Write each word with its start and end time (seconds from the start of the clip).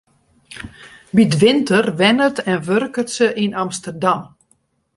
By 1.15 1.23
't 1.29 1.37
winter 1.43 1.85
wennet 1.99 2.37
en 2.51 2.59
wurket 2.67 3.09
se 3.15 3.27
yn 3.43 3.57
Amsterdam. 3.63 4.21